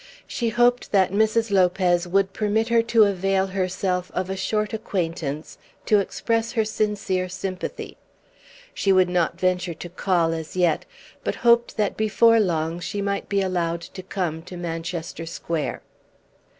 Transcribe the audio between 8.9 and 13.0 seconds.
would not venture to call as yet, but hoped that before long she